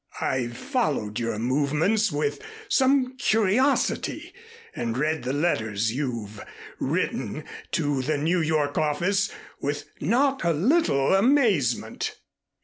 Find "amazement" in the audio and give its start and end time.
11.13-12.15